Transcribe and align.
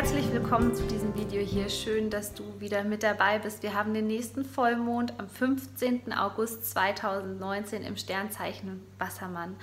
Herzlich 0.00 0.32
willkommen 0.32 0.76
zu 0.76 0.84
diesem 0.84 1.12
Video 1.16 1.42
hier. 1.42 1.68
Schön, 1.68 2.08
dass 2.08 2.32
du 2.32 2.44
wieder 2.60 2.84
mit 2.84 3.02
dabei 3.02 3.40
bist. 3.40 3.64
Wir 3.64 3.74
haben 3.74 3.94
den 3.94 4.06
nächsten 4.06 4.44
Vollmond 4.44 5.18
am 5.18 5.28
15. 5.28 6.12
August 6.12 6.70
2019 6.70 7.82
im 7.82 7.96
Sternzeichen 7.96 8.80
Wassermann. 9.00 9.56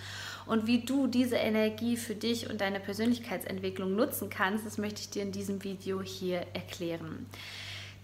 Und 0.46 0.68
wie 0.68 0.80
du 0.80 1.08
diese 1.08 1.38
Energie 1.38 1.96
für 1.96 2.16
dich 2.16 2.50
und 2.50 2.60
deine 2.60 2.82
Persönlichkeitsentwicklung 2.82 3.96
nutzen 3.96 4.30
kannst, 4.30 4.66
das 4.66 4.78
möchte 4.78 5.00
ich 5.00 5.10
dir 5.10 5.22
in 5.22 5.32
diesem 5.32 5.64
Video 5.64 6.02
hier 6.02 6.46
erklären. 6.54 7.28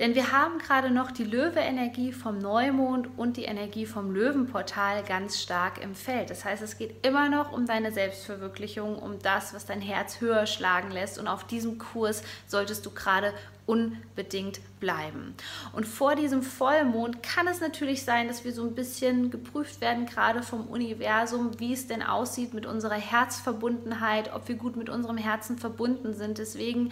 Denn 0.01 0.15
wir 0.15 0.31
haben 0.31 0.57
gerade 0.57 0.89
noch 0.89 1.11
die 1.11 1.23
Löwe-Energie 1.23 2.11
vom 2.11 2.39
Neumond 2.39 3.07
und 3.19 3.37
die 3.37 3.43
Energie 3.43 3.85
vom 3.85 4.11
Löwenportal 4.11 5.03
ganz 5.03 5.39
stark 5.39 5.79
im 5.79 5.93
Feld. 5.93 6.31
Das 6.31 6.43
heißt, 6.43 6.63
es 6.63 6.79
geht 6.79 7.05
immer 7.05 7.29
noch 7.29 7.51
um 7.51 7.67
deine 7.67 7.91
Selbstverwirklichung, 7.91 8.97
um 8.97 9.19
das, 9.19 9.53
was 9.53 9.67
dein 9.67 9.79
Herz 9.79 10.19
höher 10.19 10.47
schlagen 10.47 10.89
lässt. 10.89 11.19
Und 11.19 11.27
auf 11.27 11.45
diesem 11.45 11.77
Kurs 11.77 12.23
solltest 12.47 12.83
du 12.87 12.89
gerade 12.89 13.31
unbedingt 13.67 14.59
bleiben. 14.79 15.35
Und 15.71 15.85
vor 15.85 16.15
diesem 16.15 16.41
Vollmond 16.41 17.21
kann 17.21 17.47
es 17.47 17.61
natürlich 17.61 18.03
sein, 18.03 18.27
dass 18.27 18.43
wir 18.43 18.53
so 18.53 18.63
ein 18.63 18.73
bisschen 18.73 19.29
geprüft 19.29 19.81
werden, 19.81 20.07
gerade 20.07 20.41
vom 20.41 20.65
Universum, 20.65 21.59
wie 21.59 21.73
es 21.73 21.85
denn 21.85 22.01
aussieht 22.01 22.55
mit 22.55 22.65
unserer 22.65 22.95
Herzverbundenheit, 22.95 24.33
ob 24.33 24.47
wir 24.47 24.55
gut 24.55 24.77
mit 24.77 24.89
unserem 24.89 25.17
Herzen 25.17 25.59
verbunden 25.59 26.15
sind. 26.15 26.39
Deswegen 26.39 26.91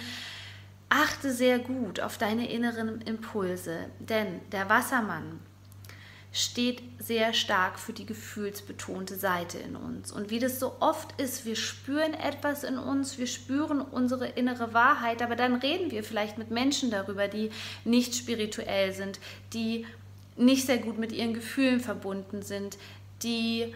Achte 0.90 1.32
sehr 1.32 1.60
gut 1.60 2.00
auf 2.00 2.18
deine 2.18 2.50
inneren 2.50 3.02
Impulse, 3.02 3.78
denn 4.00 4.42
der 4.52 4.70
Wassermann 4.70 5.40
steht 6.32 6.82
sehr 7.00 7.34
stark 7.34 7.80
für 7.80 7.94
die 7.94 8.06
gefühlsbetonte 8.06 9.16
Seite 9.16 9.58
in 9.58 9.76
uns. 9.76 10.12
Und 10.12 10.30
wie 10.30 10.40
das 10.40 10.60
so 10.60 10.76
oft 10.80 11.20
ist, 11.20 11.46
wir 11.46 11.56
spüren 11.56 12.14
etwas 12.14 12.64
in 12.64 12.78
uns, 12.78 13.18
wir 13.18 13.28
spüren 13.28 13.82
unsere 13.82 14.28
innere 14.28 14.74
Wahrheit, 14.74 15.22
aber 15.22 15.36
dann 15.36 15.56
reden 15.56 15.92
wir 15.92 16.04
vielleicht 16.04 16.38
mit 16.38 16.52
Menschen 16.52 16.92
darüber, 16.92 17.28
die 17.28 17.50
nicht 17.84 18.16
spirituell 18.16 18.94
sind, 18.94 19.20
die 19.54 19.86
nicht 20.38 20.66
sehr 20.66 20.78
gut 20.78 20.98
mit 20.98 21.12
ihren 21.12 21.34
Gefühlen 21.34 21.80
verbunden 21.80 22.44
sind, 22.44 22.78
die 23.24 23.74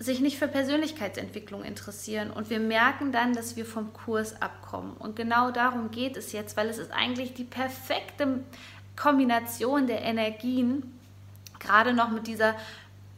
sich 0.00 0.20
nicht 0.20 0.38
für 0.38 0.48
Persönlichkeitsentwicklung 0.48 1.62
interessieren 1.62 2.30
und 2.30 2.48
wir 2.48 2.58
merken 2.58 3.12
dann, 3.12 3.34
dass 3.34 3.56
wir 3.56 3.66
vom 3.66 3.92
Kurs 3.92 4.40
abkommen. 4.40 4.96
Und 4.98 5.14
genau 5.14 5.50
darum 5.50 5.90
geht 5.90 6.16
es 6.16 6.32
jetzt, 6.32 6.56
weil 6.56 6.70
es 6.70 6.78
ist 6.78 6.90
eigentlich 6.90 7.34
die 7.34 7.44
perfekte 7.44 8.40
Kombination 8.96 9.86
der 9.86 10.00
Energien, 10.00 10.98
gerade 11.58 11.92
noch 11.92 12.10
mit 12.10 12.26
dieser 12.26 12.56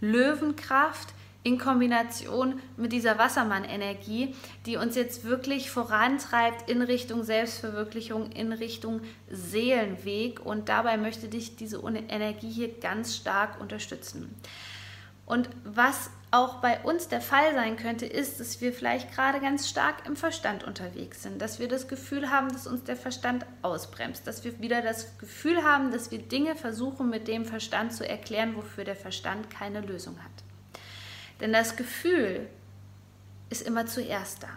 Löwenkraft 0.01 1.15
in 1.45 1.59
Kombination 1.59 2.61
mit 2.77 2.93
dieser 2.93 3.19
Wassermann-Energie, 3.19 4.35
die 4.67 4.77
uns 4.77 4.97
jetzt 4.97 5.25
wirklich 5.25 5.71
vorantreibt 5.71 6.69
in 6.69 6.83
Richtung 6.83 7.25
Selbstverwirklichung, 7.25 8.31
in 8.33 8.53
Richtung 8.53 9.01
Seelenweg. 9.29 10.45
Und 10.45 10.69
dabei 10.69 10.97
möchte 10.97 11.29
dich 11.29 11.57
diese 11.57 11.83
Energie 12.09 12.51
hier 12.51 12.73
ganz 12.81 13.17
stark 13.17 13.61
unterstützen. 13.61 14.35
Und 15.27 15.49
was 15.65 16.11
auch 16.31 16.57
bei 16.57 16.81
uns 16.81 17.09
der 17.09 17.21
Fall 17.21 17.55
sein 17.55 17.77
könnte, 17.77 18.07
ist, 18.07 18.41
dass 18.41 18.61
wir 18.61 18.73
vielleicht 18.73 19.15
gerade 19.15 19.39
ganz 19.39 19.69
stark 19.69 20.07
im 20.07 20.17
Verstand 20.17 20.65
unterwegs 20.65 21.23
sind, 21.23 21.41
dass 21.43 21.59
wir 21.59 21.69
das 21.69 21.89
Gefühl 21.89 22.31
haben, 22.31 22.49
dass 22.49 22.67
uns 22.67 22.85
der 22.85 22.97
Verstand 22.97 23.45
ausbremst, 23.61 24.27
dass 24.27 24.43
wir 24.43 24.59
wieder 24.61 24.81
das 24.81 25.19
Gefühl 25.19 25.63
haben, 25.63 25.91
dass 25.91 26.11
wir 26.11 26.19
Dinge 26.19 26.57
versuchen 26.57 27.11
mit 27.11 27.29
dem 27.29 27.45
Verstand 27.45 27.93
zu 27.93 28.09
erklären, 28.09 28.57
wofür 28.57 28.85
der 28.85 28.97
Verstand 28.97 29.51
keine 29.51 29.83
Lösung 29.83 30.17
hat. 30.19 30.33
Denn 31.41 31.53
das 31.53 31.77
Gefühl 31.77 32.49
ist 33.51 33.63
immer 33.63 33.85
zuerst 33.87 34.43
da. 34.43 34.49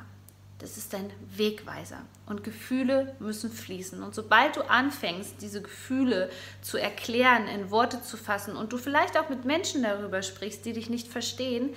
Das 0.59 0.77
ist 0.77 0.93
dein 0.93 1.11
Wegweiser. 1.35 2.01
Und 2.25 2.43
Gefühle 2.43 3.15
müssen 3.19 3.51
fließen. 3.51 4.01
Und 4.01 4.15
sobald 4.15 4.55
du 4.55 4.61
anfängst, 4.61 5.41
diese 5.41 5.61
Gefühle 5.61 6.29
zu 6.61 6.77
erklären, 6.77 7.47
in 7.47 7.71
Worte 7.71 8.01
zu 8.01 8.15
fassen 8.15 8.55
und 8.55 8.71
du 8.71 8.77
vielleicht 8.77 9.17
auch 9.17 9.29
mit 9.29 9.43
Menschen 9.43 9.83
darüber 9.83 10.21
sprichst, 10.21 10.65
die 10.65 10.73
dich 10.73 10.89
nicht 10.89 11.07
verstehen, 11.07 11.71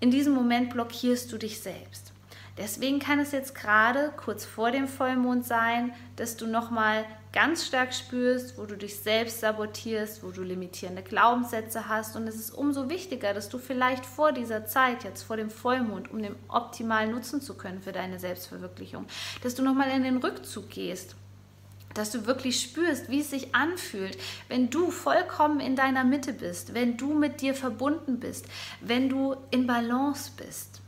in 0.00 0.10
diesem 0.10 0.34
Moment 0.34 0.70
blockierst 0.70 1.32
du 1.32 1.38
dich 1.38 1.60
selbst. 1.60 2.11
Deswegen 2.58 2.98
kann 2.98 3.18
es 3.18 3.32
jetzt 3.32 3.54
gerade 3.54 4.12
kurz 4.16 4.44
vor 4.44 4.70
dem 4.70 4.86
Vollmond 4.86 5.46
sein, 5.46 5.92
dass 6.16 6.36
du 6.36 6.46
nochmal 6.46 7.04
ganz 7.32 7.66
stark 7.66 7.94
spürst, 7.94 8.58
wo 8.58 8.66
du 8.66 8.76
dich 8.76 8.98
selbst 8.98 9.40
sabotierst, 9.40 10.22
wo 10.22 10.30
du 10.30 10.42
limitierende 10.42 11.02
Glaubenssätze 11.02 11.88
hast. 11.88 12.14
Und 12.14 12.28
es 12.28 12.36
ist 12.36 12.50
umso 12.50 12.90
wichtiger, 12.90 13.32
dass 13.32 13.48
du 13.48 13.58
vielleicht 13.58 14.04
vor 14.04 14.32
dieser 14.32 14.66
Zeit, 14.66 15.02
jetzt 15.02 15.22
vor 15.22 15.38
dem 15.38 15.48
Vollmond, 15.48 16.10
um 16.10 16.22
den 16.22 16.36
optimal 16.48 17.08
nutzen 17.08 17.40
zu 17.40 17.54
können 17.54 17.80
für 17.80 17.92
deine 17.92 18.18
Selbstverwirklichung, 18.18 19.06
dass 19.42 19.54
du 19.54 19.62
nochmal 19.62 19.90
in 19.90 20.02
den 20.02 20.18
Rückzug 20.18 20.68
gehst 20.68 21.16
dass 21.94 22.10
du 22.10 22.26
wirklich 22.26 22.60
spürst, 22.60 23.10
wie 23.10 23.20
es 23.20 23.30
sich 23.30 23.54
anfühlt, 23.54 24.16
wenn 24.48 24.70
du 24.70 24.90
vollkommen 24.90 25.60
in 25.60 25.76
deiner 25.76 26.04
Mitte 26.04 26.32
bist, 26.32 26.72
wenn 26.74 26.96
du 26.96 27.12
mit 27.12 27.40
dir 27.40 27.54
verbunden 27.54 28.18
bist, 28.18 28.46
wenn 28.80 29.08
du 29.08 29.36
in 29.50 29.66
Balance 29.66 30.30
bist. 30.36 30.81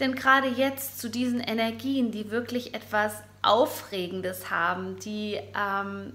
Denn 0.00 0.14
gerade 0.14 0.48
jetzt 0.48 1.00
zu 1.00 1.10
diesen 1.10 1.40
Energien, 1.40 2.10
die 2.10 2.30
wirklich 2.30 2.74
etwas 2.74 3.14
Aufregendes 3.42 4.50
haben, 4.50 4.98
die 5.00 5.40
ähm, 5.56 6.12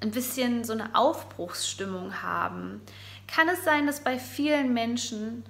ein 0.00 0.10
bisschen 0.10 0.64
so 0.64 0.72
eine 0.72 0.94
Aufbruchsstimmung 0.94 2.22
haben, 2.22 2.80
kann 3.26 3.48
es 3.48 3.64
sein, 3.64 3.86
dass 3.86 4.00
bei 4.00 4.18
vielen 4.18 4.72
Menschen 4.72 5.44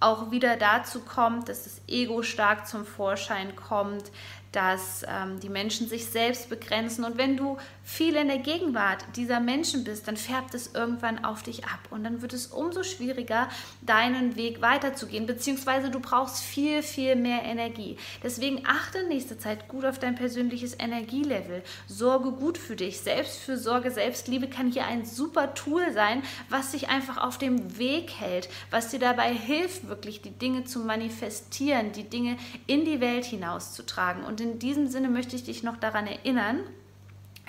auch 0.00 0.30
wieder 0.30 0.56
dazu 0.56 1.00
kommt, 1.00 1.48
dass 1.48 1.64
das 1.64 1.80
Ego 1.88 2.22
stark 2.22 2.68
zum 2.68 2.84
Vorschein 2.84 3.56
kommt, 3.56 4.04
dass 4.52 5.04
ähm, 5.06 5.40
die 5.40 5.48
Menschen 5.48 5.88
sich 5.88 6.06
selbst 6.06 6.48
begrenzen. 6.48 7.04
Und 7.04 7.18
wenn 7.18 7.36
du 7.36 7.58
viel 7.84 8.16
in 8.16 8.28
der 8.28 8.38
Gegenwart 8.38 9.04
dieser 9.16 9.40
Menschen 9.40 9.84
bist, 9.84 10.08
dann 10.08 10.16
färbt 10.16 10.54
es 10.54 10.74
irgendwann 10.74 11.24
auf 11.24 11.42
dich 11.42 11.64
ab. 11.64 11.80
Und 11.90 12.04
dann 12.04 12.22
wird 12.22 12.32
es 12.32 12.46
umso 12.46 12.82
schwieriger, 12.82 13.48
deinen 13.82 14.36
Weg 14.36 14.60
weiterzugehen, 14.60 15.26
beziehungsweise 15.26 15.90
du 15.90 16.00
brauchst 16.00 16.42
viel, 16.42 16.82
viel 16.82 17.16
mehr 17.16 17.42
Energie. 17.44 17.96
Deswegen 18.22 18.66
achte 18.66 18.98
in 18.98 19.08
nächster 19.08 19.38
Zeit 19.38 19.68
gut 19.68 19.84
auf 19.84 19.98
dein 19.98 20.14
persönliches 20.14 20.74
Energielevel. 20.78 21.62
Sorge 21.86 22.32
gut 22.32 22.58
für 22.58 22.76
dich. 22.76 23.00
Selbstfürsorge, 23.00 23.90
Selbstliebe 23.90 24.48
kann 24.48 24.70
hier 24.70 24.86
ein 24.86 25.04
super 25.04 25.54
Tool 25.54 25.92
sein, 25.92 26.22
was 26.48 26.72
dich 26.72 26.88
einfach 26.88 27.18
auf 27.18 27.38
dem 27.38 27.78
Weg 27.78 28.12
hält, 28.18 28.48
was 28.70 28.88
dir 28.88 28.98
dabei 28.98 29.32
hilft, 29.32 29.88
wirklich 29.88 30.22
die 30.22 30.30
Dinge 30.30 30.64
zu 30.64 30.80
manifestieren, 30.80 31.92
die 31.92 32.08
Dinge 32.08 32.36
in 32.66 32.84
die 32.84 33.00
Welt 33.00 33.24
hinauszutragen. 33.24 34.24
Und 34.24 34.37
und 34.38 34.44
in 34.44 34.58
diesem 34.60 34.86
Sinne 34.86 35.08
möchte 35.08 35.34
ich 35.34 35.42
dich 35.42 35.64
noch 35.64 35.76
daran 35.78 36.06
erinnern, 36.06 36.60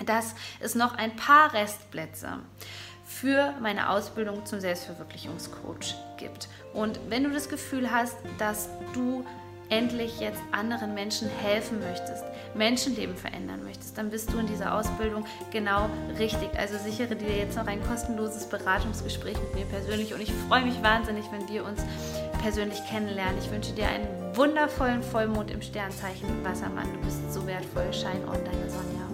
dass 0.04 0.34
es 0.58 0.74
noch 0.74 0.96
ein 0.96 1.14
paar 1.14 1.54
Restplätze 1.54 2.40
für 3.04 3.54
meine 3.60 3.90
Ausbildung 3.90 4.44
zum 4.44 4.58
Selbstverwirklichungscoach 4.58 5.94
gibt. 6.16 6.48
Und 6.74 6.98
wenn 7.08 7.22
du 7.22 7.30
das 7.30 7.48
Gefühl 7.48 7.92
hast, 7.92 8.16
dass 8.38 8.68
du 8.92 9.24
endlich 9.68 10.18
jetzt 10.18 10.40
anderen 10.50 10.94
Menschen 10.94 11.28
helfen 11.28 11.78
möchtest, 11.78 12.24
Menschenleben 12.54 13.16
verändern 13.16 13.62
möchtest, 13.62 13.96
dann 13.96 14.10
bist 14.10 14.32
du 14.32 14.38
in 14.38 14.48
dieser 14.48 14.74
Ausbildung 14.74 15.24
genau 15.52 15.88
richtig. 16.18 16.48
Also 16.58 16.76
sichere 16.76 17.14
dir 17.14 17.36
jetzt 17.36 17.56
noch 17.56 17.68
ein 17.68 17.80
kostenloses 17.84 18.48
Beratungsgespräch 18.48 19.36
mit 19.38 19.54
mir 19.54 19.64
persönlich 19.66 20.12
und 20.12 20.20
ich 20.20 20.32
freue 20.48 20.64
mich 20.64 20.82
wahnsinnig, 20.82 21.26
wenn 21.30 21.48
wir 21.48 21.64
uns 21.64 21.82
persönlich 22.40 22.80
kennenlernen. 22.88 23.38
Ich 23.38 23.50
wünsche 23.50 23.72
dir 23.72 23.86
einen 23.86 24.36
wundervollen 24.36 25.02
Vollmond 25.02 25.50
im 25.50 25.62
Sternzeichen 25.62 26.44
Wassermann. 26.44 26.92
Du 26.92 27.00
bist 27.00 27.32
so 27.32 27.46
wertvoll. 27.46 27.92
Shine 27.92 28.26
on, 28.26 28.44
deine 28.44 28.70
Sonja. 28.70 29.09